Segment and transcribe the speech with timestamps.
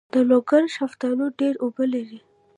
[0.13, 2.19] د لوګر شفتالو ډیر اوبه لري.